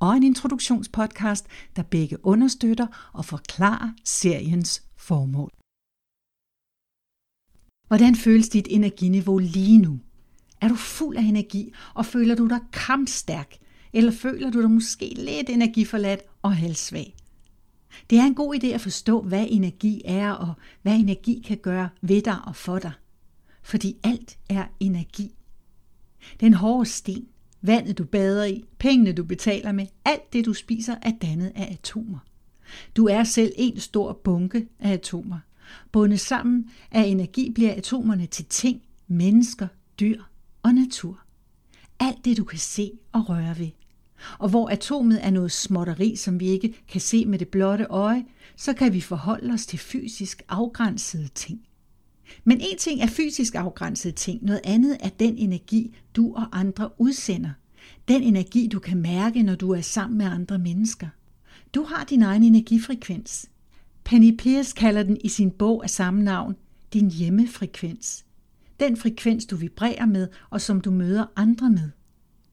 og 0.00 0.16
en 0.16 0.22
introduktionspodcast, 0.22 1.46
der 1.76 1.82
begge 1.82 2.26
understøtter 2.26 2.86
og 3.12 3.24
forklarer 3.24 3.90
seriens 4.04 4.82
formål. 4.96 5.50
Hvordan 7.88 8.16
føles 8.16 8.48
dit 8.48 8.66
energiniveau 8.70 9.38
lige 9.38 9.78
nu? 9.78 10.00
Er 10.60 10.68
du 10.68 10.74
fuld 10.74 11.16
af 11.16 11.22
energi, 11.22 11.72
og 11.94 12.06
føler 12.06 12.34
du 12.34 12.46
dig 12.46 12.60
kampstærk, 12.72 13.56
eller 13.92 14.12
føler 14.12 14.50
du 14.50 14.62
dig 14.62 14.70
måske 14.70 15.14
lidt 15.16 15.50
energiforladt 15.50 16.20
og 16.42 16.56
halvsvag? 16.56 17.14
Det 18.10 18.18
er 18.18 18.24
en 18.24 18.34
god 18.34 18.54
idé 18.54 18.66
at 18.66 18.80
forstå, 18.80 19.22
hvad 19.22 19.46
energi 19.50 20.02
er, 20.04 20.30
og 20.30 20.54
hvad 20.82 20.96
energi 20.96 21.42
kan 21.46 21.58
gøre 21.58 21.88
ved 22.02 22.22
dig 22.22 22.44
og 22.44 22.56
for 22.56 22.78
dig. 22.78 22.92
Fordi 23.62 23.96
alt 24.02 24.38
er 24.48 24.66
energi. 24.80 25.34
Den 26.40 26.54
hårde 26.54 26.86
sten, 26.86 27.28
vandet 27.62 27.98
du 27.98 28.04
bader 28.04 28.44
i, 28.44 28.64
pengene 28.78 29.12
du 29.12 29.24
betaler 29.24 29.72
med, 29.72 29.86
alt 30.04 30.32
det 30.32 30.46
du 30.46 30.52
spiser 30.52 30.96
er 31.02 31.12
dannet 31.22 31.52
af 31.54 31.72
atomer. 31.72 32.18
Du 32.96 33.06
er 33.06 33.24
selv 33.24 33.52
en 33.56 33.80
stor 33.80 34.12
bunke 34.12 34.66
af 34.78 34.92
atomer. 34.92 35.38
Bundet 35.92 36.20
sammen 36.20 36.70
af 36.90 37.02
energi 37.02 37.52
bliver 37.54 37.74
atomerne 37.74 38.26
til 38.26 38.44
ting, 38.44 38.82
mennesker, 39.08 39.68
dyr 40.00 40.22
og 40.62 40.74
natur. 40.74 41.20
Alt 42.00 42.24
det 42.24 42.36
du 42.36 42.44
kan 42.44 42.58
se 42.58 42.92
og 43.12 43.28
røre 43.28 43.58
ved. 43.58 43.70
Og 44.38 44.48
hvor 44.48 44.68
atomet 44.68 45.26
er 45.26 45.30
noget 45.30 45.52
småtteri, 45.52 46.16
som 46.16 46.40
vi 46.40 46.46
ikke 46.46 46.74
kan 46.88 47.00
se 47.00 47.26
med 47.26 47.38
det 47.38 47.48
blotte 47.48 47.84
øje, 47.84 48.24
så 48.56 48.72
kan 48.72 48.92
vi 48.92 49.00
forholde 49.00 49.52
os 49.52 49.66
til 49.66 49.78
fysisk 49.78 50.42
afgrænsede 50.48 51.28
ting. 51.28 51.60
Men 52.44 52.60
en 52.60 52.78
ting 52.78 53.00
er 53.00 53.06
fysisk 53.06 53.54
afgrænsede 53.54 54.14
ting, 54.14 54.44
noget 54.44 54.60
andet 54.64 54.96
er 55.00 55.08
den 55.08 55.38
energi, 55.38 55.96
du 56.16 56.34
og 56.34 56.58
andre 56.60 56.90
udsender. 56.98 57.50
Den 58.08 58.22
energi, 58.22 58.66
du 58.66 58.78
kan 58.78 58.98
mærke, 58.98 59.42
når 59.42 59.54
du 59.54 59.70
er 59.70 59.80
sammen 59.80 60.18
med 60.18 60.26
andre 60.26 60.58
mennesker. 60.58 61.06
Du 61.74 61.82
har 61.82 62.04
din 62.04 62.22
egen 62.22 62.42
energifrekvens. 62.42 63.46
Penny 64.04 64.36
Pierce 64.36 64.74
kalder 64.76 65.02
den 65.02 65.16
i 65.24 65.28
sin 65.28 65.50
bog 65.50 65.84
af 65.84 65.90
samme 65.90 66.22
navn 66.22 66.56
din 66.92 67.10
hjemmefrekvens. 67.10 68.24
Den 68.80 68.96
frekvens, 68.96 69.46
du 69.46 69.56
vibrerer 69.56 70.06
med, 70.06 70.28
og 70.50 70.60
som 70.60 70.80
du 70.80 70.90
møder 70.90 71.26
andre 71.36 71.70
med. 71.70 71.90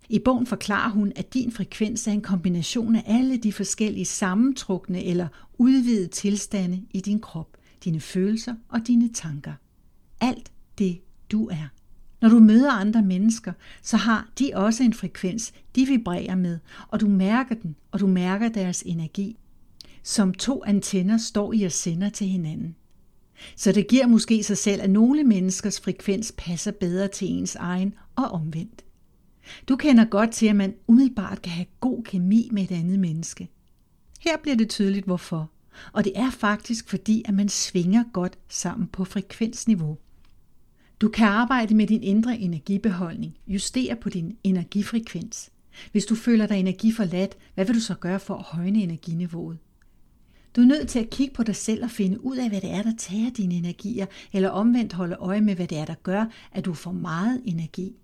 I 0.10 0.20
bogen 0.20 0.46
forklarer 0.46 0.92
hun, 0.92 1.12
at 1.16 1.34
din 1.34 1.52
frekvens 1.52 2.08
er 2.08 2.12
en 2.12 2.22
kombination 2.22 2.96
af 2.96 3.04
alle 3.06 3.38
de 3.38 3.54
forskellige 3.54 4.06
sammentrukne 4.06 5.04
eller 5.04 5.28
udvidede 5.58 6.08
tilstande 6.08 6.82
i 6.92 7.00
din 7.00 7.20
krop, 7.20 7.58
dine 7.84 8.00
følelser 8.00 8.56
og 8.70 8.88
dine 8.88 9.10
tanker 9.14 9.54
alt 10.22 10.52
det, 10.78 11.02
du 11.32 11.48
er. 11.48 11.68
Når 12.22 12.30
du 12.30 12.40
møder 12.40 12.72
andre 12.72 13.02
mennesker, 13.02 13.54
så 13.82 13.98
har 13.98 14.30
de 14.40 14.52
også 14.54 14.84
en 14.84 14.94
frekvens, 14.94 15.54
de 15.76 15.86
vibrerer 15.86 16.36
med, 16.36 16.60
og 16.88 17.02
du 17.02 17.08
mærker 17.08 17.56
den, 17.56 17.76
og 17.92 18.00
du 18.00 18.08
mærker 18.08 18.50
deres 18.50 18.84
energi. 18.86 19.38
Som 20.04 20.34
to 20.34 20.64
antenner 20.66 21.18
står 21.18 21.54
i 21.54 21.64
og 21.64 21.72
sender 21.72 22.10
til 22.10 22.28
hinanden. 22.28 22.76
Så 23.56 23.72
det 23.72 23.88
giver 23.88 24.08
måske 24.08 24.44
sig 24.44 24.58
selv, 24.58 24.82
at 24.82 24.90
nogle 24.90 25.24
menneskers 25.24 25.80
frekvens 25.80 26.34
passer 26.38 26.72
bedre 26.72 27.08
til 27.08 27.28
ens 27.28 27.56
egen 27.56 27.94
og 28.16 28.26
omvendt. 28.26 28.86
Du 29.70 29.76
kender 29.76 30.06
godt 30.06 30.32
til, 30.32 30.46
at 30.46 30.56
man 30.56 30.74
umiddelbart 30.88 31.42
kan 31.42 31.52
have 31.52 31.66
god 31.80 32.04
kemi 32.04 32.50
med 32.52 32.64
et 32.64 32.72
andet 32.72 33.00
menneske. 33.00 33.50
Her 34.20 34.38
bliver 34.38 34.56
det 34.56 34.70
tydeligt 34.70 35.06
hvorfor. 35.06 35.52
Og 35.94 36.04
det 36.04 36.14
er 36.16 36.32
faktisk 36.32 36.90
fordi, 36.90 37.24
at 37.26 37.34
man 37.34 37.50
svinger 37.50 38.04
godt 38.14 38.38
sammen 38.50 38.88
på 38.88 39.06
frekvensniveau. 39.06 39.98
Du 41.02 41.10
kan 41.10 41.28
arbejde 41.28 41.76
med 41.76 41.88
din 41.88 42.04
indre 42.04 42.40
energibeholdning, 42.40 43.38
justere 43.48 43.96
på 43.96 44.10
din 44.10 44.38
energifrekvens. 44.44 45.50
Hvis 45.92 46.06
du 46.06 46.16
føler 46.16 46.48
dig 46.48 46.60
energiforladt, 46.60 47.38
hvad 47.56 47.66
vil 47.66 47.76
du 47.76 47.80
så 47.80 47.96
gøre 47.96 48.20
for 48.20 48.36
at 48.36 48.44
højne 48.44 48.84
energiniveauet? 48.84 49.58
Du 50.56 50.62
er 50.62 50.66
nødt 50.66 50.90
til 50.90 51.00
at 51.00 51.10
kigge 51.10 51.34
på 51.34 51.44
dig 51.44 51.56
selv 51.56 51.84
og 51.84 51.92
finde 51.92 52.26
ud 52.26 52.38
af, 52.38 52.50
hvad 52.50 52.62
det 52.62 52.72
er, 52.72 52.84
der 52.84 52.94
tager 52.98 53.30
dine 53.30 53.56
energier, 53.56 54.06
eller 54.34 54.50
omvendt 54.50 54.94
holde 54.94 55.16
øje 55.16 55.42
med, 55.42 55.56
hvad 55.56 55.68
det 55.68 55.78
er, 55.78 55.86
der 55.86 55.96
gør, 56.04 56.26
at 56.52 56.66
du 56.66 56.74
får 56.74 56.92
meget 56.92 57.42
energi. 57.46 57.96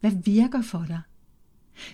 Hvad 0.00 0.12
virker 0.24 0.62
for 0.62 0.84
dig? 0.88 1.00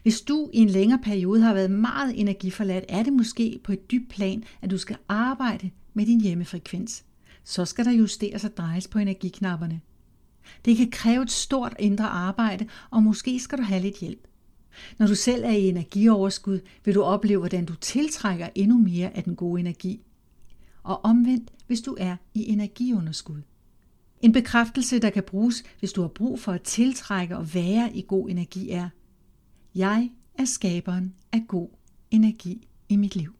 Hvis 0.03 0.21
du 0.21 0.51
i 0.53 0.59
en 0.59 0.69
længere 0.69 1.01
periode 1.03 1.41
har 1.41 1.55
været 1.55 1.71
meget 1.71 2.21
energiforladt, 2.21 2.85
er 2.89 3.03
det 3.03 3.13
måske 3.13 3.61
på 3.65 3.73
et 3.73 3.91
dybt 3.91 4.09
plan, 4.09 4.45
at 4.63 4.71
du 4.71 4.79
skal 4.79 4.97
arbejde 5.09 5.71
med 5.95 6.07
din 6.07 6.21
hjemmefrekvens. 6.21 7.05
Så 7.45 7.65
skal 7.65 7.85
der 7.85 7.91
justeres 7.91 8.45
og 8.45 8.57
drejes 8.57 8.89
på 8.89 8.99
energiknapperne. 8.99 9.81
Det 10.65 10.77
kan 10.77 10.91
kræve 10.91 11.23
et 11.23 11.31
stort 11.31 11.75
indre 11.79 12.05
arbejde, 12.05 12.67
og 12.91 13.03
måske 13.03 13.41
skal 13.41 13.59
du 13.59 13.63
have 13.63 13.83
lidt 13.83 13.99
hjælp. 13.99 14.27
Når 14.99 15.07
du 15.07 15.15
selv 15.15 15.45
er 15.45 15.51
i 15.51 15.69
energioverskud, 15.69 16.61
vil 16.85 16.95
du 16.95 17.03
opleve, 17.03 17.39
hvordan 17.39 17.65
du 17.65 17.75
tiltrækker 17.75 18.49
endnu 18.55 18.79
mere 18.79 19.17
af 19.17 19.25
den 19.25 19.37
gode 19.37 19.61
energi. 19.61 20.01
Og 20.83 21.05
omvendt, 21.05 21.51
hvis 21.67 21.81
du 21.81 21.97
er 22.01 22.17
i 22.35 22.49
energiunderskud. 22.49 23.43
En 24.21 24.33
bekræftelse, 24.33 24.99
der 24.99 25.11
kan 25.11 25.23
bruges, 25.23 25.65
hvis 25.79 25.93
du 25.93 26.01
har 26.01 26.09
brug 26.09 26.41
for 26.41 26.53
at 26.53 26.63
tiltrække 26.63 27.37
og 27.37 27.55
være 27.55 27.97
i 27.97 28.05
god 28.09 28.31
energi, 28.31 28.71
er 28.71 28.89
Jeg 29.75 30.11
er 30.39 30.45
skaberen 30.45 31.15
af 31.33 31.45
god 31.49 31.69
energi 32.11 32.69
i 32.89 32.97
mit 32.97 33.17
liv. 33.17 33.35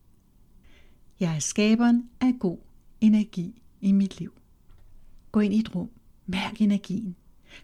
Jeg 1.21 1.35
er 1.35 1.39
skaberen 1.39 2.09
af 2.21 2.33
god 2.41 2.59
energi 3.01 3.63
i 3.81 3.93
mit 3.93 4.19
liv. 4.19 4.33
Gå 5.33 5.41
ind 5.41 5.55
i 5.55 5.59
et 5.59 5.75
rum. 5.75 5.91
Mærk 6.31 6.61
energien. 6.61 7.17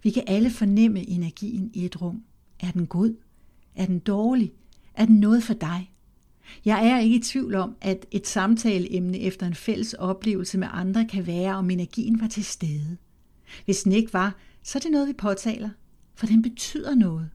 Vi 0.03 0.11
kan 0.11 0.23
alle 0.27 0.51
fornemme 0.51 1.09
energien 1.09 1.71
i 1.75 1.85
et 1.85 2.01
rum. 2.03 2.23
Er 2.61 2.71
den 2.71 2.87
god? 2.87 3.17
Er 3.75 3.87
den 3.87 3.99
dårlig? 3.99 4.53
Er 4.95 5.07
den 5.07 5.21
noget 5.21 5.43
for 5.43 5.55
dig? 5.55 5.91
Jeg 6.65 6.87
er 6.87 6.99
ikke 6.99 7.17
i 7.17 7.23
tvivl 7.23 7.55
om, 7.55 7.77
at 7.81 8.07
et 8.11 8.27
samtaleemne 8.27 9.19
efter 9.19 9.47
en 9.47 9.55
fælles 9.55 9.95
oplevelse 9.95 10.59
med 10.59 10.69
andre 10.71 11.05
kan 11.05 11.27
være, 11.27 11.55
om 11.55 11.71
energien 11.71 12.21
var 12.21 12.27
til 12.27 12.45
stede. 12.45 12.97
Hvis 13.65 13.83
den 13.83 13.93
ikke 13.93 14.13
var, 14.13 14.37
så 14.63 14.79
er 14.79 14.81
det 14.81 14.91
noget, 14.91 15.09
vi 15.09 15.13
påtaler, 15.13 15.71
for 16.15 16.27
den 16.27 16.43
betyder 16.43 16.95
noget. 16.95 17.31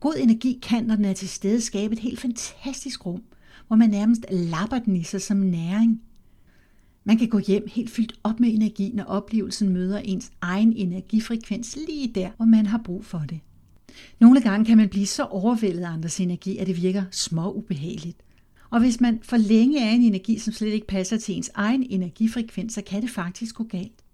God 0.00 0.14
energi 0.18 0.58
kan, 0.62 0.84
når 0.84 0.96
den 0.96 1.04
er 1.04 1.12
til 1.12 1.28
stede, 1.28 1.60
skabe 1.60 1.92
et 1.92 1.98
helt 1.98 2.20
fantastisk 2.20 3.06
rum, 3.06 3.22
hvor 3.66 3.76
man 3.76 3.90
nærmest 3.90 4.26
lapper 4.30 4.78
den 4.78 4.96
i 4.96 5.02
sig 5.02 5.22
som 5.22 5.36
næring– 5.36 6.00
man 7.04 7.18
kan 7.18 7.28
gå 7.28 7.38
hjem 7.38 7.68
helt 7.68 7.90
fyldt 7.90 8.20
op 8.24 8.40
med 8.40 8.54
energi, 8.54 8.90
når 8.94 9.04
oplevelsen 9.04 9.68
møder 9.68 9.98
ens 9.98 10.32
egen 10.40 10.72
energifrekvens 10.72 11.76
lige 11.88 12.12
der, 12.14 12.30
hvor 12.36 12.44
man 12.44 12.66
har 12.66 12.80
brug 12.84 13.04
for 13.04 13.18
det. 13.18 13.40
Nogle 14.20 14.40
gange 14.40 14.64
kan 14.64 14.76
man 14.76 14.88
blive 14.88 15.06
så 15.06 15.24
overvældet 15.24 15.82
af 15.82 15.90
andres 15.90 16.20
energi, 16.20 16.58
at 16.58 16.66
det 16.66 16.82
virker 16.82 17.04
små 17.10 17.52
ubehageligt. 17.52 18.22
Og 18.70 18.80
hvis 18.80 19.00
man 19.00 19.20
for 19.22 19.36
længe 19.36 19.80
er 19.80 19.90
en 19.90 20.02
energi, 20.02 20.38
som 20.38 20.52
slet 20.52 20.72
ikke 20.72 20.86
passer 20.86 21.16
til 21.16 21.36
ens 21.36 21.50
egen 21.54 21.86
energifrekvens, 21.90 22.72
så 22.72 22.82
kan 22.82 23.02
det 23.02 23.10
faktisk 23.10 23.54
gå 23.54 23.64
galt. 23.64 24.04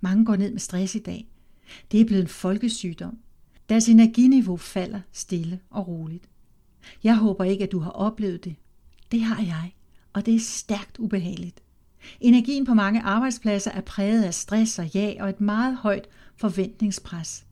Mange 0.00 0.24
går 0.24 0.36
ned 0.36 0.50
med 0.50 0.60
stress 0.60 0.94
i 0.94 0.98
dag. 0.98 1.28
Det 1.92 2.00
er 2.00 2.04
blevet 2.04 2.22
en 2.22 2.28
folkesygdom. 2.28 3.18
Deres 3.68 3.88
energiniveau 3.88 4.56
falder 4.56 5.00
stille 5.12 5.60
og 5.70 5.88
roligt. 5.88 6.28
Jeg 7.04 7.16
håber 7.16 7.44
ikke, 7.44 7.64
at 7.64 7.72
du 7.72 7.78
har 7.78 7.90
oplevet 7.90 8.44
det. 8.44 8.54
Det 9.12 9.20
har 9.20 9.42
jeg, 9.42 9.72
og 10.12 10.26
det 10.26 10.34
er 10.34 10.40
stærkt 10.40 10.98
ubehageligt. 10.98 11.62
Energien 12.20 12.64
på 12.64 12.74
mange 12.74 13.00
arbejdspladser 13.00 13.70
er 13.70 13.80
præget 13.80 14.24
af 14.24 14.34
stress 14.34 14.78
og 14.78 14.94
jag 14.94 15.16
og 15.20 15.28
et 15.28 15.40
meget 15.40 15.76
højt 15.76 16.08
forventningspres. 16.36 17.44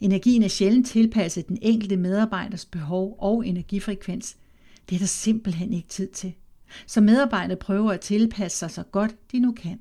Energien 0.00 0.42
er 0.42 0.48
sjældent 0.48 0.86
tilpasset 0.86 1.48
den 1.48 1.58
enkelte 1.62 1.96
medarbejders 1.96 2.64
behov 2.64 3.16
og 3.18 3.46
energifrekvens. 3.46 4.36
Det 4.88 4.94
er 4.94 4.98
der 4.98 5.06
simpelthen 5.06 5.72
ikke 5.72 5.88
tid 5.88 6.08
til. 6.08 6.34
Så 6.86 7.00
medarbejdere 7.00 7.56
prøver 7.56 7.92
at 7.92 8.00
tilpasse 8.00 8.58
sig 8.58 8.70
så 8.70 8.82
godt 8.82 9.32
de 9.32 9.38
nu 9.38 9.52
kan. 9.52 9.80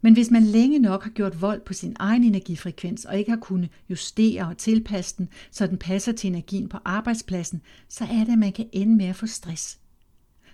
Men 0.00 0.12
hvis 0.12 0.30
man 0.30 0.42
længe 0.42 0.78
nok 0.78 1.02
har 1.02 1.10
gjort 1.10 1.40
vold 1.40 1.60
på 1.60 1.72
sin 1.72 1.96
egen 1.98 2.24
energifrekvens 2.24 3.04
og 3.04 3.18
ikke 3.18 3.30
har 3.30 3.38
kunnet 3.38 3.70
justere 3.90 4.46
og 4.46 4.58
tilpasse 4.58 5.14
den, 5.18 5.28
så 5.50 5.66
den 5.66 5.78
passer 5.78 6.12
til 6.12 6.28
energien 6.28 6.68
på 6.68 6.78
arbejdspladsen, 6.84 7.62
så 7.88 8.04
er 8.04 8.24
det, 8.24 8.32
at 8.32 8.38
man 8.38 8.52
kan 8.52 8.68
ende 8.72 8.96
med 8.96 9.06
at 9.06 9.16
få 9.16 9.26
stress 9.26 9.78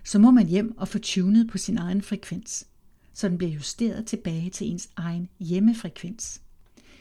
så 0.04 0.18
må 0.18 0.30
man 0.30 0.46
hjem 0.46 0.78
og 0.78 0.88
få 0.88 0.98
tunet 0.98 1.48
på 1.48 1.58
sin 1.58 1.78
egen 1.78 2.02
frekvens, 2.02 2.66
så 3.12 3.28
den 3.28 3.38
bliver 3.38 3.52
justeret 3.52 4.06
tilbage 4.06 4.50
til 4.50 4.70
ens 4.70 4.88
egen 4.96 5.28
hjemmefrekvens. 5.40 6.40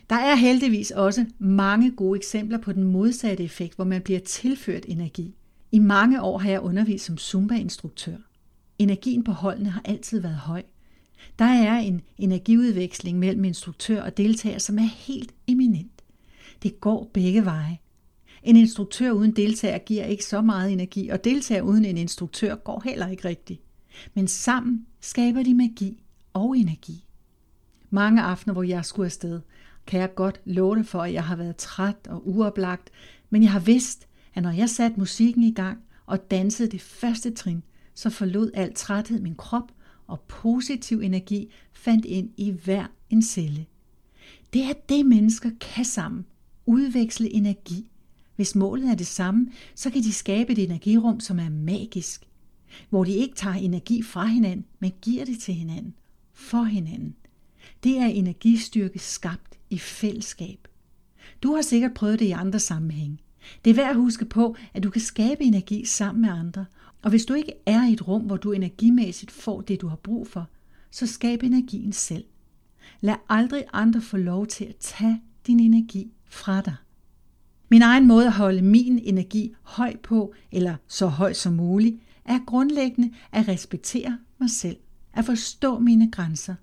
Der 0.10 0.16
er 0.16 0.36
heldigvis 0.36 0.92
også 0.92 1.26
mange 1.40 1.92
gode 1.92 2.18
eksempler 2.18 2.58
på 2.58 2.74
den 2.74 2.84
modsatte 2.84 3.44
effekt, 3.44 3.76
hvor 3.76 3.86
man 3.86 4.02
bliver 4.02 4.20
tilført 4.20 4.86
energi. 4.88 5.36
I 5.72 5.80
mange 5.80 6.22
år 6.22 6.38
har 6.38 6.50
jeg 6.50 6.62
undervist 6.62 7.06
som 7.06 7.18
Zumba-instruktør. 7.18 8.18
Energien 8.80 9.24
på 9.24 9.32
holdene 9.32 9.70
har 9.70 9.82
altid 9.86 10.20
været 10.20 10.36
høj. 10.36 10.64
Der 11.40 11.46
er 11.46 11.80
en 11.80 12.02
energiudveksling 12.18 13.20
mellem 13.20 13.44
instruktør 13.44 14.02
og 14.02 14.18
deltager, 14.18 14.60
som 14.60 14.78
er 14.78 14.90
helt 14.96 15.34
eminent. 15.48 16.04
Det 16.64 16.82
går 16.82 17.10
begge 17.14 17.46
veje. 17.46 17.78
En 18.44 18.56
instruktør 18.56 19.12
uden 19.12 19.32
deltager 19.32 19.78
giver 19.78 20.06
ikke 20.06 20.26
så 20.26 20.42
meget 20.42 20.72
energi, 20.72 21.10
og 21.10 21.24
deltager 21.24 21.62
uden 21.62 21.86
en 21.86 21.98
instruktør 21.98 22.56
går 22.56 22.82
heller 22.86 23.08
ikke 23.08 23.28
rigtigt. 23.28 23.62
Men 24.14 24.28
sammen 24.28 24.86
skaber 25.02 25.44
de 25.44 25.54
magi 25.54 26.04
og 26.34 26.58
energi. 26.58 27.06
Mange 27.90 28.22
aftener, 28.22 28.54
hvor 28.54 28.64
jeg 28.64 28.86
skulle 28.86 29.06
afsted, 29.06 29.42
kan 29.88 30.00
jeg 30.00 30.16
godt 30.16 30.42
love 30.46 30.76
det 30.76 30.88
for, 30.88 31.02
at 31.02 31.14
jeg 31.14 31.24
har 31.24 31.36
været 31.36 31.56
træt 31.56 32.08
og 32.10 32.28
uoplagt, 32.28 32.90
men 33.30 33.44
jeg 33.44 33.52
har 33.52 33.60
vidst, 33.60 34.08
at 34.34 34.44
når 34.44 34.52
jeg 34.52 34.70
satte 34.70 35.00
musikken 35.00 35.44
i 35.44 35.52
gang 35.52 35.80
og 36.06 36.32
dansede 36.32 36.72
det 36.72 36.82
første 36.82 37.32
trin, 37.32 37.64
så 37.94 38.10
forlod 38.10 38.52
al 38.54 38.74
træthed 38.74 39.22
min 39.22 39.36
krop, 39.36 39.72
og 40.08 40.20
positiv 40.20 41.02
energi 41.02 41.52
fandt 41.74 42.06
ind 42.06 42.30
i 42.38 42.52
hver 42.52 42.86
en 43.10 43.22
celle. 43.22 43.66
Det 44.54 44.64
er 44.64 44.74
det, 44.90 45.06
mennesker 45.06 45.50
kan 45.62 45.86
sammen. 45.86 46.26
Udveksle 46.66 47.34
energi. 47.34 47.92
Hvis 48.38 48.56
målet 48.56 48.92
er 48.92 48.96
det 48.96 49.08
samme, 49.08 49.48
så 49.76 49.90
kan 49.90 50.04
de 50.04 50.14
skabe 50.14 50.52
et 50.52 50.64
energirum, 50.64 51.20
som 51.20 51.40
er 51.40 51.50
magisk. 51.50 52.28
Hvor 52.90 53.04
de 53.04 53.12
ikke 53.12 53.36
tager 53.36 53.56
energi 53.56 54.02
fra 54.02 54.26
hinanden, 54.26 54.66
men 54.80 54.92
giver 55.02 55.26
det 55.26 55.40
til 55.40 55.54
hinanden. 55.54 55.94
For 56.34 56.64
hinanden. 56.64 57.16
Det 57.84 57.98
er 57.98 58.06
energistyrke 58.06 59.00
skabt 59.00 59.58
i 59.70 59.78
fællesskab. 59.78 60.68
Du 61.44 61.56
har 61.56 61.62
sikkert 61.62 61.94
prøvet 61.94 62.20
det 62.20 62.26
i 62.26 62.32
andre 62.32 62.60
sammenhænge. 62.60 63.18
Det 63.66 63.72
er 63.72 63.76
værd 63.76 63.90
at 63.90 63.96
huske 63.96 64.26
på, 64.26 64.56
at 64.74 64.84
du 64.84 64.90
kan 64.90 65.02
skabe 65.02 65.44
energi 65.44 65.86
sammen 65.86 66.22
med 66.22 66.30
andre, 66.30 66.66
og 67.02 67.10
hvis 67.10 67.26
du 67.26 67.34
ikke 67.34 67.54
er 67.66 67.88
i 67.88 67.94
et 67.94 68.08
rum, 68.08 68.22
hvor 68.22 68.38
du 68.38 68.52
energimæssigt 68.52 69.32
får 69.32 69.62
det, 69.62 69.82
du 69.82 69.88
har 69.88 69.96
brug 69.96 70.28
for, 70.28 70.48
så 70.92 71.08
skab 71.08 71.44
energien 71.44 71.94
selv. 71.94 72.26
Lad 73.02 73.16
aldrig 73.30 73.64
andre 73.74 74.02
få 74.02 74.18
lov 74.18 74.48
til 74.48 74.66
at 74.66 74.76
tage 74.76 75.22
din 75.48 75.60
energi 75.60 76.12
fra 76.26 76.62
dig. 76.62 76.76
Min 77.70 77.82
egen 77.82 78.08
måde 78.08 78.26
at 78.26 78.34
holde 78.34 78.62
min 78.62 79.00
energi 79.00 79.56
høj 79.62 79.96
på, 80.04 80.34
eller 80.52 80.76
så 80.88 81.08
høj 81.08 81.34
som 81.34 81.54
muligt, 81.54 81.96
er 82.26 82.40
grundlæggende 82.46 83.12
at 83.32 83.48
respektere 83.48 84.18
mig 84.40 84.50
selv, 84.50 84.78
at 85.14 85.26
forstå 85.26 85.80
mine 85.80 86.12
grænser, 86.12 86.56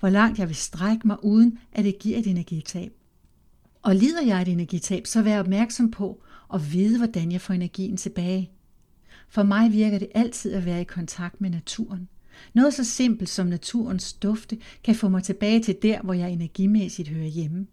hvor 0.00 0.08
langt 0.08 0.38
jeg 0.38 0.48
vil 0.48 0.56
strække 0.56 1.06
mig, 1.06 1.24
uden 1.24 1.58
at 1.72 1.84
det 1.84 1.98
giver 1.98 2.18
et 2.18 2.26
energitab. 2.26 2.92
Og 3.82 3.96
lider 3.96 4.22
jeg 4.22 4.42
et 4.42 4.48
energitab, 4.48 5.06
så 5.06 5.22
vær 5.22 5.40
opmærksom 5.40 5.90
på 5.90 6.22
at 6.54 6.72
vide, 6.72 6.98
hvordan 6.98 7.32
jeg 7.32 7.40
får 7.40 7.54
energien 7.54 7.96
tilbage. 7.96 8.50
For 9.28 9.42
mig 9.42 9.72
virker 9.72 9.98
det 9.98 10.08
altid 10.14 10.52
at 10.52 10.64
være 10.64 10.80
i 10.80 10.84
kontakt 10.84 11.40
med 11.40 11.50
naturen. 11.50 12.08
Noget 12.54 12.74
så 12.74 12.84
simpelt 12.84 13.30
som 13.30 13.46
naturens 13.46 14.12
dufte 14.12 14.58
kan 14.84 14.94
få 14.94 15.08
mig 15.08 15.22
tilbage 15.22 15.62
til 15.62 15.76
der, 15.82 16.02
hvor 16.02 16.14
jeg 16.14 16.32
energimæssigt 16.32 17.08
hører 17.08 17.26
hjemme. 17.26 17.66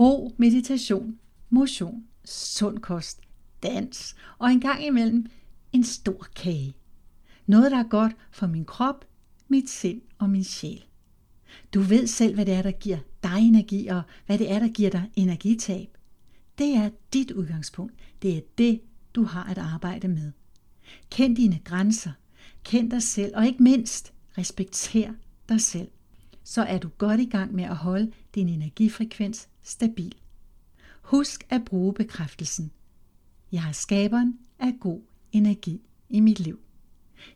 Ro, 0.00 0.34
meditation, 0.36 1.18
motion, 1.50 2.04
sund 2.24 2.78
kost, 2.78 3.20
dans 3.62 4.14
og 4.38 4.50
en 4.50 4.60
gang 4.60 4.86
imellem 4.86 5.26
en 5.72 5.84
stor 5.84 6.26
kage. 6.36 6.74
Noget, 7.46 7.70
der 7.70 7.78
er 7.78 7.88
godt 7.88 8.12
for 8.30 8.46
min 8.46 8.64
krop, 8.64 9.04
mit 9.48 9.70
sind 9.70 10.00
og 10.18 10.30
min 10.30 10.44
sjæl. 10.44 10.84
Du 11.74 11.80
ved 11.80 12.06
selv, 12.06 12.34
hvad 12.34 12.46
det 12.46 12.54
er, 12.54 12.62
der 12.62 12.70
giver 12.70 12.98
dig 13.22 13.38
energi, 13.38 13.86
og 13.86 14.02
hvad 14.26 14.38
det 14.38 14.50
er, 14.50 14.58
der 14.58 14.68
giver 14.68 14.90
dig 14.90 15.10
energitab. 15.16 15.88
Det 16.58 16.76
er 16.76 16.90
dit 17.12 17.30
udgangspunkt. 17.30 17.94
Det 18.22 18.36
er 18.36 18.40
det, 18.58 18.80
du 19.14 19.24
har 19.24 19.44
at 19.44 19.58
arbejde 19.58 20.08
med. 20.08 20.32
Kend 21.10 21.36
dine 21.36 21.60
grænser. 21.64 22.12
Kend 22.64 22.90
dig 22.90 23.02
selv, 23.02 23.32
og 23.36 23.46
ikke 23.46 23.62
mindst, 23.62 24.12
respekter 24.38 25.12
dig 25.48 25.60
selv. 25.60 25.88
Så 26.44 26.62
er 26.62 26.78
du 26.78 26.88
godt 26.88 27.20
i 27.20 27.24
gang 27.24 27.54
med 27.54 27.64
at 27.64 27.76
holde 27.76 28.12
din 28.34 28.48
energifrekvens 28.48 29.48
stabil. 29.62 30.14
Husk 31.10 31.46
at 31.48 31.64
bruge 31.64 31.94
bekræftelsen. 31.94 32.70
Jeg 33.52 33.68
er 33.68 33.72
skaberen 33.72 34.38
af 34.58 34.72
god 34.80 35.00
energi 35.32 35.80
i 36.08 36.20
mit 36.20 36.40
liv. 36.40 36.58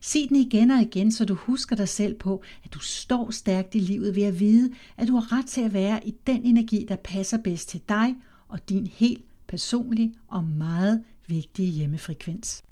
Sig 0.00 0.26
den 0.28 0.36
igen 0.36 0.70
og 0.70 0.82
igen, 0.82 1.12
så 1.12 1.24
du 1.24 1.34
husker 1.34 1.76
dig 1.76 1.88
selv 1.88 2.14
på, 2.18 2.42
at 2.64 2.74
du 2.74 2.78
står 2.78 3.30
stærkt 3.30 3.74
i 3.74 3.78
livet 3.78 4.16
ved 4.16 4.22
at 4.22 4.40
vide, 4.40 4.74
at 4.96 5.08
du 5.08 5.14
har 5.14 5.38
ret 5.38 5.46
til 5.46 5.60
at 5.60 5.72
være 5.72 6.06
i 6.06 6.14
den 6.26 6.44
energi, 6.44 6.86
der 6.88 6.96
passer 6.96 7.38
bedst 7.38 7.68
til 7.68 7.80
dig 7.88 8.16
og 8.48 8.68
din 8.68 8.86
helt 8.86 9.24
personlige 9.46 10.14
og 10.28 10.44
meget 10.44 11.04
vigtige 11.26 11.70
hjemmefrekvens. 11.70 12.62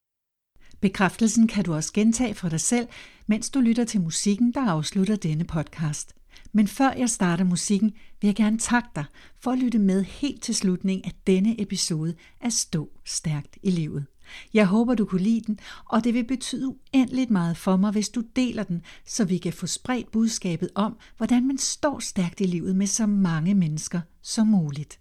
Bekræftelsen 0.81 1.49
kan 1.49 1.65
du 1.65 1.75
også 1.75 1.93
gentage 1.93 2.35
for 2.35 2.49
dig 2.49 2.61
selv, 2.61 2.89
mens 3.27 3.51
du 3.51 3.61
lytter 3.61 3.85
til 3.85 4.01
musikken, 4.01 4.53
der 4.53 4.71
afslutter 4.71 5.17
denne 5.17 5.45
podcast. 5.45 6.15
Men 6.53 6.69
før 6.69 6.93
jeg 6.93 7.11
starter 7.11 7.45
musikken, 7.45 7.93
vil 8.21 8.29
jeg 8.29 8.35
gerne 8.35 8.59
takke 8.59 8.89
dig 8.97 9.05
for 9.41 9.51
at 9.51 9.59
lytte 9.59 9.79
med 9.79 10.05
helt 10.05 10.43
til 10.43 10.55
slutningen 10.55 11.05
af 11.05 11.13
denne 11.27 11.61
episode 11.61 12.15
af 12.41 12.53
Stå 12.53 12.91
Stærkt 13.05 13.59
i 13.63 13.71
Livet. 13.71 14.07
Jeg 14.55 14.67
håber, 14.67 14.95
du 14.95 15.05
kunne 15.05 15.23
lide 15.23 15.41
den, 15.41 15.59
og 15.85 16.05
det 16.05 16.15
vil 16.15 16.25
betyde 16.25 16.69
uendeligt 16.69 17.31
meget 17.31 17.57
for 17.57 17.77
mig, 17.77 17.93
hvis 17.93 18.09
du 18.09 18.23
deler 18.37 18.63
den, 18.63 18.83
så 19.07 19.25
vi 19.25 19.39
kan 19.39 19.53
få 19.53 19.67
spredt 19.67 20.11
budskabet 20.11 20.69
om, 20.75 20.97
hvordan 21.17 21.47
man 21.47 21.59
står 21.59 21.99
stærkt 21.99 22.41
i 22.41 22.45
livet 22.45 22.77
med 22.77 22.87
så 22.87 23.07
mange 23.07 23.55
mennesker 23.55 24.01
som 24.23 24.47
muligt. 24.47 24.99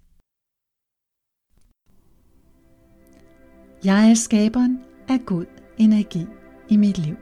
Jeg 3.83 4.09
er 4.09 4.13
skaberen 4.13 4.79
af 5.07 5.25
god 5.25 5.45
energi 5.77 6.25
i 6.69 6.77
mit 6.77 6.97
liv. 6.97 7.15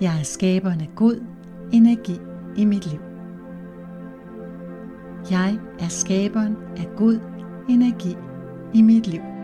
Jeg 0.00 0.18
er 0.18 0.22
skaberen 0.22 0.80
af 0.80 0.88
god 0.96 1.37
energi 1.72 2.20
i 2.56 2.64
mit 2.64 2.86
liv. 2.86 3.00
Jeg 5.30 5.58
er 5.80 5.88
skaberen 5.88 6.56
af 6.76 6.88
god 6.96 7.20
energi 7.68 8.16
i 8.74 8.82
mit 8.82 9.06
liv. 9.06 9.37